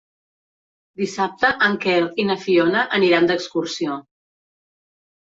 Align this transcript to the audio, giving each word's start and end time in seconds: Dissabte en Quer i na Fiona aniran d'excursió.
Dissabte 1.01 1.49
en 1.67 1.75
Quer 1.83 1.97
i 2.23 2.25
na 2.29 2.37
Fiona 2.43 2.85
aniran 2.99 3.29
d'excursió. 3.33 3.99